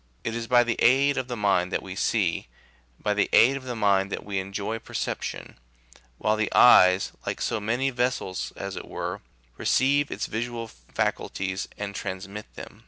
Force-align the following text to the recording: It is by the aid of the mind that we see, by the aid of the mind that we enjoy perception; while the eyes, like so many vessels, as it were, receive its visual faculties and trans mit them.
It 0.23 0.33
is 0.33 0.47
by 0.47 0.63
the 0.63 0.81
aid 0.81 1.15
of 1.17 1.27
the 1.27 1.37
mind 1.37 1.71
that 1.71 1.83
we 1.83 1.95
see, 1.95 2.47
by 2.99 3.13
the 3.13 3.29
aid 3.31 3.55
of 3.55 3.65
the 3.65 3.75
mind 3.75 4.11
that 4.11 4.23
we 4.25 4.39
enjoy 4.39 4.79
perception; 4.79 5.59
while 6.17 6.35
the 6.35 6.51
eyes, 6.55 7.11
like 7.27 7.39
so 7.39 7.59
many 7.59 7.91
vessels, 7.91 8.51
as 8.55 8.75
it 8.75 8.87
were, 8.87 9.21
receive 9.57 10.09
its 10.09 10.25
visual 10.25 10.67
faculties 10.69 11.67
and 11.77 11.93
trans 11.93 12.27
mit 12.27 12.51
them. 12.55 12.79